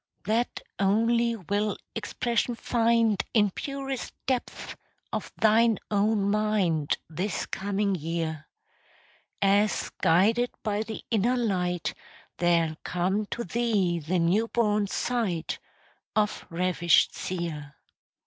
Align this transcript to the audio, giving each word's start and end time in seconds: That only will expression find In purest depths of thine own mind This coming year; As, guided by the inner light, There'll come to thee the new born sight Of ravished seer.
That 0.25 0.61
only 0.79 1.35
will 1.35 1.77
expression 1.93 2.55
find 2.55 3.21
In 3.35 3.51
purest 3.51 4.15
depths 4.25 4.75
of 5.13 5.31
thine 5.39 5.77
own 5.91 6.27
mind 6.31 6.97
This 7.07 7.45
coming 7.45 7.93
year; 7.93 8.47
As, 9.43 9.91
guided 10.01 10.49
by 10.63 10.81
the 10.81 11.03
inner 11.11 11.37
light, 11.37 11.93
There'll 12.37 12.77
come 12.83 13.27
to 13.27 13.43
thee 13.43 13.99
the 13.99 14.17
new 14.17 14.47
born 14.47 14.87
sight 14.87 15.59
Of 16.15 16.47
ravished 16.49 17.13
seer. 17.13 17.75